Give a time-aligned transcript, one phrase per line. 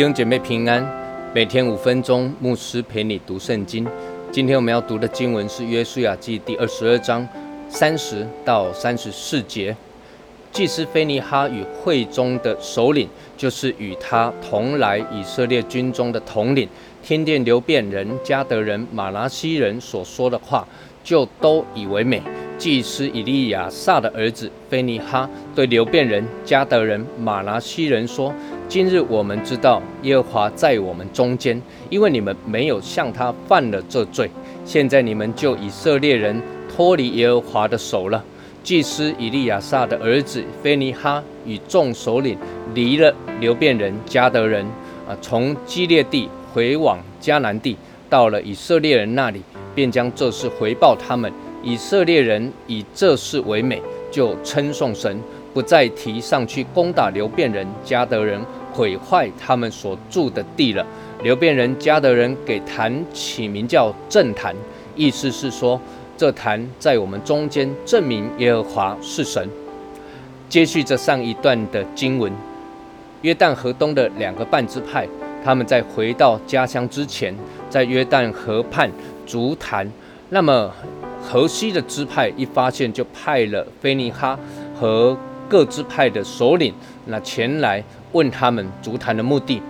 [0.00, 0.82] 弟兄姐妹平安，
[1.34, 3.86] 每天五分钟，牧师陪你读圣经。
[4.32, 7.28] 今天我们要读的经文是约书亚记第二十二章
[7.68, 9.76] 三十到三十四节。
[10.52, 16.66] 祭司菲尼哈与会中的首领，就是与他同来以色列军中的统领，
[17.02, 20.66] 听见流变人、加德人、马拉西人所说的话，
[21.04, 22.22] 就都以为美。
[22.56, 28.34] 祭司以利亚撒的儿子菲尼哈对流变人、加德人、马拿西人说
[28.70, 34.30] ：“今日我们知道耶和华在我们中间，因为你们没有向他犯了这罪。
[34.64, 36.40] 现在你们就以色列人
[36.72, 38.24] 脱离耶和华的手了。”
[38.62, 42.38] 祭司以利亚撒的儿子菲尼哈与众首领
[42.72, 44.64] 离了流变人、加德人，
[45.08, 47.76] 啊，从基列地回往迦南地，
[48.08, 49.42] 到了以色列人那里，
[49.74, 51.32] 便将这事回报他们。
[51.64, 53.82] 以色列人以这事为美，
[54.12, 55.20] 就称颂神，
[55.52, 58.40] 不再提上去攻打流变人、加德人，
[58.72, 60.86] 毁坏他们所住的地了。
[61.22, 64.54] 流变人、家的人给坛起名叫正坛，
[64.96, 65.80] 意思是说，
[66.16, 69.48] 这坛在我们中间证明耶和华是神。
[70.48, 72.32] 接续着上一段的经文，
[73.22, 75.06] 约旦河东的两个半支派，
[75.44, 77.34] 他们在回到家乡之前，
[77.68, 78.90] 在约旦河畔
[79.26, 79.90] 筑坛，
[80.30, 80.72] 那么。
[81.22, 84.38] 河西的支派一发现，就派了菲尼哈
[84.74, 85.14] 和
[85.50, 86.72] 各支派的首领，
[87.04, 89.62] 那前来问他们足坛的目的。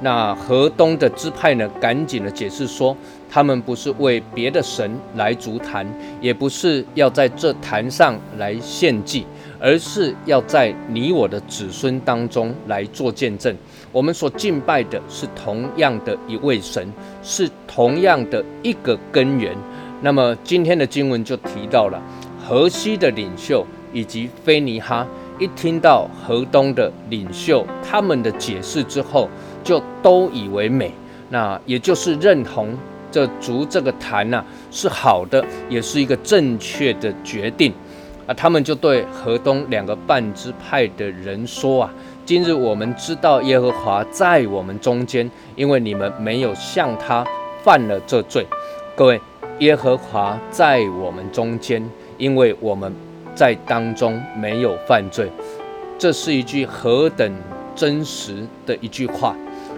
[0.00, 2.96] 那河东的支派呢，赶紧的解释说，
[3.28, 5.84] 他们不是为别的神来足坛，
[6.20, 9.26] 也不是要在这坛上来献祭，
[9.58, 13.52] 而是要在你我的子孙当中来做见证。
[13.90, 19.56] 我们所敬拜的是同样的一位神，是同样的一个根源。
[20.00, 22.00] 那么今天的经文就提到了
[22.46, 25.04] 河西的领袖以及菲尼哈，
[25.38, 29.28] 一听到河东的领袖他们的解释之后，
[29.62, 30.92] 就都以为美，
[31.30, 32.76] 那也就是认同
[33.10, 37.72] 这足这个坛呐是好的，也是一个正确的决定
[38.26, 38.34] 啊。
[38.34, 41.90] 他们就对河东两个半支派的人说啊：
[42.24, 47.24] 今日我们知道耶和华在我们中间，因为你们没有向他
[47.62, 48.46] 犯了这罪，
[48.96, 49.20] 各位。
[49.60, 51.84] 耶和华在我们中间，
[52.16, 52.94] 因为我们
[53.38, 55.30] 在当中没有犯罪。
[55.96, 57.32] 这是一句何等
[57.76, 59.36] 真实的一句话！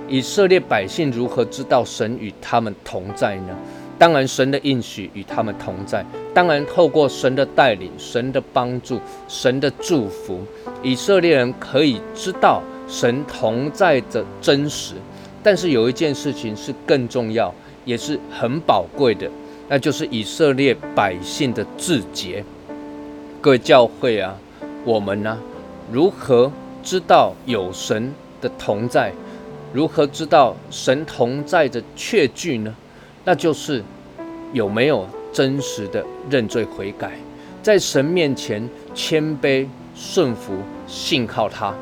[0.08, 3.54] 以色列百姓如何知道神与他们同在呢？
[3.98, 6.02] 当然，神的应许与他们同在。
[6.32, 10.40] 当然，透过神的带领、神的帮助、神的祝福，
[10.82, 14.94] 以色列人可以知道神同在的真实。
[15.42, 17.54] 但是有一件事情是更重要，
[17.84, 19.30] 也是很宝贵的。
[19.68, 22.42] 那就是以色列百姓的自洁。
[23.42, 24.36] 各位教会啊，
[24.84, 25.38] 我们呢，
[25.90, 26.52] 如何
[26.82, 29.10] 知道有神的同在？
[29.72, 32.74] 如何知道神同在的确据呢？
[33.24, 33.82] 那就是
[34.52, 37.12] 有没有真实的认罪悔改，
[37.62, 40.52] 在神面前谦卑顺服，
[40.86, 41.74] 信靠他。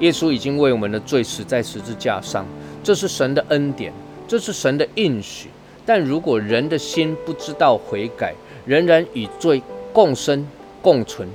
[0.00, 2.44] 耶稣已经为我们的罪死在十字架上，
[2.82, 3.92] 这是神的恩典，
[4.26, 5.50] 这是神的应许。
[5.86, 8.34] 但如果人的心不知道悔改，
[8.64, 9.62] 仍然与罪
[9.92, 10.44] 共生
[10.86, 11.28] 共存，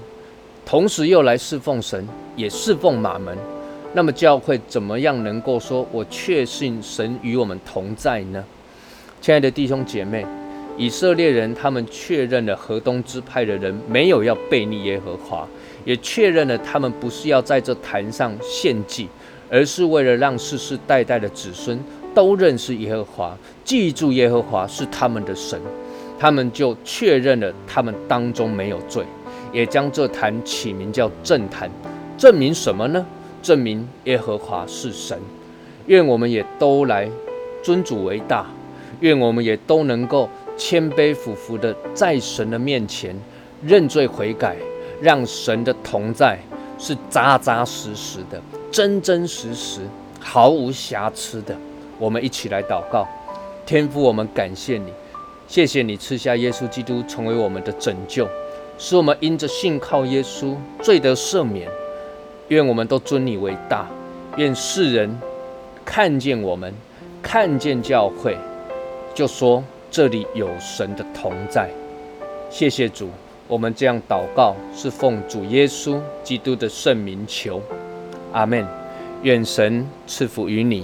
[0.65, 2.07] 同时又来侍奉神，
[2.37, 3.37] 也侍奉马门，
[3.93, 8.41] 那么教会怎么样能够说我确信神与我们同在呢？
[9.19, 10.25] 亲爱的弟兄姐妹，
[10.77, 15.45] 以色列人他们确认了河东支派的人没有要背逆耶和华，
[15.83, 19.09] 也确认了他们不是要在这坛上献祭，
[19.49, 21.77] 而是为了让世世代代的子孙。
[22.13, 25.59] 都认识耶和华，记住耶和华是他们的神，
[26.17, 29.05] 他们就确认了他们当中没有罪，
[29.51, 31.69] 也将这坛起名叫正坛，
[32.17, 33.05] 证明什么呢？
[33.41, 35.17] 证明耶和华是神。
[35.87, 37.09] 愿我们也都来
[37.63, 38.45] 尊主为大，
[38.99, 43.15] 愿我们也都能够谦卑俯伏的在神的面前
[43.63, 44.55] 认罪悔改，
[45.01, 46.37] 让神的同在
[46.77, 48.39] 是扎扎实实的、
[48.71, 49.81] 真真实实、
[50.19, 51.57] 毫无瑕疵的。
[51.97, 53.07] 我们一起来祷告，
[53.65, 54.93] 天父，我们感谢你，
[55.47, 58.27] 谢谢你赐下耶稣基督成为我们的拯救，
[58.83, 61.69] 使我们因着信靠耶稣罪得赦免。
[62.47, 63.85] 愿我们都尊你为大，
[64.37, 65.15] 愿世人
[65.85, 66.73] 看见我们，
[67.21, 68.35] 看见教会，
[69.13, 71.69] 就说这里有神的同在。
[72.49, 73.07] 谢谢主，
[73.47, 77.61] 我们这样祷告是奉主耶稣基督的圣名求，
[78.33, 78.65] 阿门。
[79.21, 80.83] 愿神赐福于你。